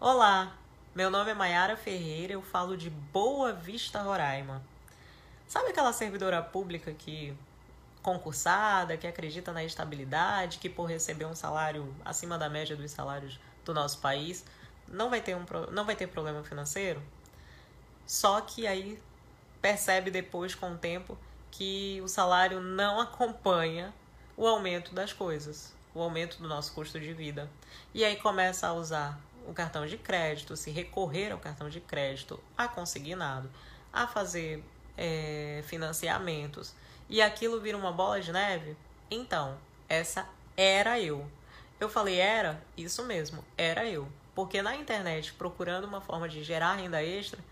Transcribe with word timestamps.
Olá, 0.00 0.56
meu 0.94 1.10
nome 1.10 1.32
é 1.32 1.34
Mayara 1.34 1.76
Ferreira, 1.76 2.32
eu 2.32 2.40
falo 2.40 2.76
de 2.76 2.88
Boa 2.88 3.52
Vista, 3.52 4.00
Roraima. 4.00 4.62
Sabe 5.48 5.70
aquela 5.70 5.92
servidora 5.92 6.40
pública 6.40 6.92
que 6.92 7.36
concursada, 8.00 8.96
que 8.96 9.08
acredita 9.08 9.52
na 9.52 9.64
estabilidade, 9.64 10.58
que 10.58 10.68
por 10.68 10.84
receber 10.84 11.24
um 11.24 11.34
salário 11.34 11.92
acima 12.04 12.38
da 12.38 12.48
média 12.48 12.76
dos 12.76 12.92
salários 12.92 13.40
do 13.64 13.74
nosso 13.74 13.98
país, 13.98 14.44
não 14.86 15.10
vai 15.10 15.20
ter, 15.20 15.34
um, 15.34 15.44
não 15.72 15.84
vai 15.84 15.96
ter 15.96 16.06
problema 16.06 16.44
financeiro? 16.44 17.02
Só 18.06 18.40
que 18.40 18.68
aí 18.68 19.02
percebe 19.60 20.12
depois, 20.12 20.54
com 20.54 20.74
o 20.74 20.78
tempo, 20.78 21.18
que 21.50 22.00
o 22.04 22.06
salário 22.06 22.60
não 22.60 23.00
acompanha 23.00 23.92
o 24.36 24.46
aumento 24.46 24.94
das 24.94 25.12
coisas, 25.12 25.74
o 25.92 26.00
aumento 26.00 26.40
do 26.40 26.46
nosso 26.46 26.72
custo 26.72 27.00
de 27.00 27.12
vida. 27.12 27.50
E 27.92 28.04
aí 28.04 28.14
começa 28.14 28.68
a 28.68 28.72
usar 28.72 29.18
o 29.48 29.54
cartão 29.54 29.86
de 29.86 29.96
crédito, 29.96 30.56
se 30.56 30.70
recorrer 30.70 31.32
ao 31.32 31.38
cartão 31.38 31.70
de 31.70 31.80
crédito, 31.80 32.38
a 32.56 32.68
consignado, 32.68 33.50
a 33.90 34.06
fazer 34.06 34.62
é, 34.96 35.64
financiamentos 35.66 36.74
e 37.08 37.22
aquilo 37.22 37.58
vira 37.60 37.76
uma 37.76 37.90
bola 37.90 38.20
de 38.20 38.30
neve, 38.30 38.76
então, 39.10 39.56
essa 39.88 40.28
era 40.54 41.00
eu. 41.00 41.26
Eu 41.80 41.88
falei 41.88 42.18
era, 42.18 42.62
isso 42.76 43.04
mesmo, 43.04 43.42
era 43.56 43.86
eu. 43.86 44.06
Porque 44.34 44.60
na 44.60 44.76
internet, 44.76 45.32
procurando 45.32 45.84
uma 45.84 46.00
forma 46.00 46.28
de 46.28 46.44
gerar 46.44 46.74
renda 46.74 47.02
extra, 47.02 47.42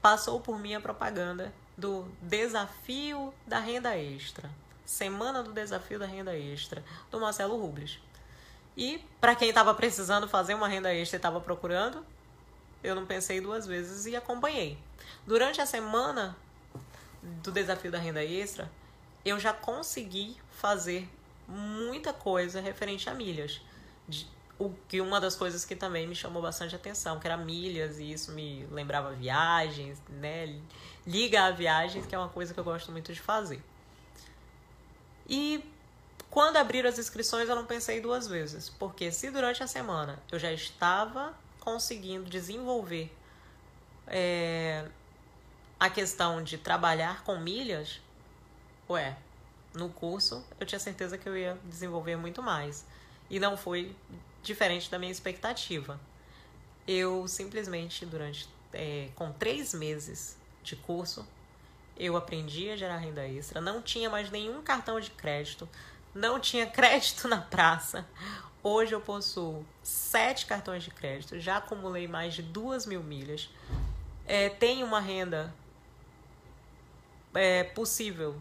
passou 0.00 0.40
por 0.40 0.58
mim 0.58 0.74
a 0.74 0.80
propaganda 0.80 1.52
do 1.76 2.06
desafio 2.22 3.34
da 3.46 3.58
renda 3.58 3.96
extra. 3.96 4.50
Semana 4.86 5.42
do 5.42 5.52
desafio 5.52 5.98
da 5.98 6.06
renda 6.06 6.36
extra, 6.36 6.82
do 7.10 7.20
Marcelo 7.20 7.60
Rubles. 7.60 8.00
E 8.76 9.04
para 9.20 9.34
quem 9.34 9.48
estava 9.48 9.72
precisando 9.74 10.28
fazer 10.28 10.54
uma 10.54 10.68
renda 10.68 10.92
extra 10.92 11.16
e 11.16 11.18
estava 11.18 11.40
procurando, 11.40 12.04
eu 12.82 12.94
não 12.94 13.06
pensei 13.06 13.40
duas 13.40 13.66
vezes 13.66 14.06
e 14.06 14.16
acompanhei. 14.16 14.76
Durante 15.26 15.60
a 15.60 15.66
semana 15.66 16.36
do 17.22 17.52
desafio 17.52 17.90
da 17.90 17.98
renda 17.98 18.22
extra, 18.22 18.70
eu 19.24 19.38
já 19.38 19.52
consegui 19.52 20.36
fazer 20.50 21.08
muita 21.48 22.12
coisa 22.12 22.60
referente 22.60 23.08
a 23.08 23.14
milhas. 23.14 23.60
De, 24.08 24.26
o 24.58 24.70
que 24.88 25.00
uma 25.00 25.20
das 25.20 25.34
coisas 25.34 25.64
que 25.64 25.74
também 25.74 26.06
me 26.06 26.14
chamou 26.14 26.42
bastante 26.42 26.76
atenção, 26.76 27.18
que 27.18 27.26
era 27.26 27.36
milhas, 27.36 27.98
e 27.98 28.12
isso 28.12 28.32
me 28.32 28.66
lembrava 28.70 29.12
viagens, 29.12 30.00
né? 30.08 30.60
Liga 31.06 31.44
a 31.44 31.50
viagens, 31.50 32.06
que 32.06 32.14
é 32.14 32.18
uma 32.18 32.28
coisa 32.28 32.54
que 32.54 32.60
eu 32.60 32.64
gosto 32.64 32.92
muito 32.92 33.12
de 33.12 33.20
fazer. 33.20 33.62
E 35.28 35.64
quando 36.34 36.56
abriram 36.56 36.88
as 36.88 36.98
inscrições, 36.98 37.48
eu 37.48 37.54
não 37.54 37.64
pensei 37.64 38.00
duas 38.00 38.26
vezes, 38.26 38.68
porque 38.68 39.12
se 39.12 39.30
durante 39.30 39.62
a 39.62 39.68
semana 39.68 40.20
eu 40.32 40.38
já 40.38 40.52
estava 40.52 41.32
conseguindo 41.60 42.28
desenvolver 42.28 43.08
é, 44.08 44.84
a 45.78 45.88
questão 45.88 46.42
de 46.42 46.58
trabalhar 46.58 47.22
com 47.22 47.38
milhas, 47.38 48.00
ué, 48.90 49.16
no 49.72 49.88
curso 49.88 50.44
eu 50.58 50.66
tinha 50.66 50.80
certeza 50.80 51.16
que 51.16 51.28
eu 51.28 51.36
ia 51.36 51.56
desenvolver 51.66 52.16
muito 52.16 52.42
mais. 52.42 52.84
E 53.30 53.38
não 53.38 53.56
foi 53.56 53.94
diferente 54.42 54.90
da 54.90 54.98
minha 54.98 55.12
expectativa. 55.12 56.00
Eu 56.84 57.28
simplesmente, 57.28 58.04
durante 58.04 58.48
é, 58.72 59.08
com 59.14 59.30
três 59.30 59.72
meses 59.72 60.36
de 60.64 60.74
curso, 60.74 61.24
eu 61.96 62.16
aprendi 62.16 62.70
a 62.70 62.76
gerar 62.76 62.96
renda 62.96 63.24
extra, 63.24 63.60
não 63.60 63.80
tinha 63.80 64.10
mais 64.10 64.32
nenhum 64.32 64.60
cartão 64.62 64.98
de 64.98 65.12
crédito, 65.12 65.68
não 66.14 66.38
tinha 66.38 66.66
crédito 66.66 67.26
na 67.28 67.40
praça. 67.40 68.06
Hoje 68.62 68.94
eu 68.94 69.00
possuo 69.00 69.64
sete 69.82 70.46
cartões 70.46 70.82
de 70.82 70.90
crédito, 70.90 71.38
já 71.38 71.58
acumulei 71.58 72.08
mais 72.08 72.32
de 72.32 72.42
duas 72.42 72.86
mil 72.86 73.02
milhas. 73.02 73.50
É, 74.26 74.48
tenho 74.48 74.86
uma 74.86 75.00
renda 75.00 75.54
é, 77.34 77.64
possível 77.64 78.40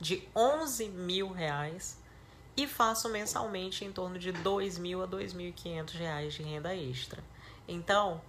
de 0.00 0.26
11 0.34 0.88
mil 0.88 1.30
reais 1.30 1.98
e 2.56 2.66
faço 2.66 3.08
mensalmente 3.08 3.84
em 3.84 3.92
torno 3.92 4.18
de 4.18 4.32
2 4.32 4.78
mil 4.78 5.02
a 5.02 5.06
2.500 5.06 5.92
reais 5.92 6.34
de 6.34 6.42
renda 6.42 6.74
extra. 6.74 7.22
Então, 7.68 8.20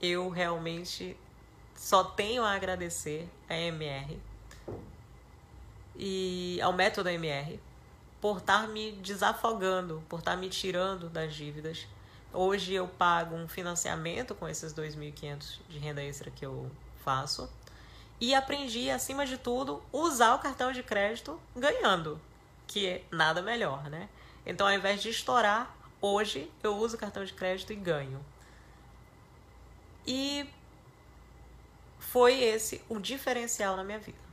eu 0.00 0.30
realmente 0.30 1.16
só 1.74 2.02
tenho 2.04 2.42
a 2.42 2.52
agradecer 2.52 3.28
a 3.48 3.54
MR 3.54 4.18
e 5.94 6.58
ao 6.62 6.72
método 6.72 7.08
MR 7.08 7.60
por 8.20 8.38
estar 8.38 8.68
me 8.68 8.92
desafogando, 8.92 10.02
por 10.08 10.18
estar 10.18 10.36
me 10.36 10.48
tirando 10.48 11.08
das 11.08 11.34
dívidas. 11.34 11.86
Hoje 12.32 12.74
eu 12.74 12.86
pago 12.86 13.34
um 13.34 13.48
financiamento 13.48 14.34
com 14.34 14.48
esses 14.48 14.74
2.500 14.74 15.60
de 15.68 15.78
renda 15.78 16.02
extra 16.02 16.30
que 16.30 16.44
eu 16.44 16.70
faço 17.04 17.48
e 18.20 18.34
aprendi, 18.34 18.90
acima 18.90 19.24
de 19.24 19.38
tudo, 19.38 19.82
usar 19.92 20.34
o 20.34 20.40
cartão 20.40 20.72
de 20.72 20.82
crédito 20.82 21.40
ganhando, 21.54 22.20
que 22.66 22.86
é 22.86 23.04
nada 23.10 23.40
melhor, 23.40 23.88
né? 23.88 24.08
Então, 24.44 24.66
ao 24.66 24.72
invés 24.72 25.00
de 25.00 25.10
estourar, 25.10 25.72
hoje 26.00 26.50
eu 26.62 26.76
uso 26.76 26.96
o 26.96 26.98
cartão 26.98 27.24
de 27.24 27.32
crédito 27.32 27.72
e 27.72 27.76
ganho. 27.76 28.24
E 30.06 30.48
foi 31.98 32.42
esse 32.42 32.82
o 32.88 32.98
diferencial 32.98 33.76
na 33.76 33.84
minha 33.84 33.98
vida. 33.98 34.27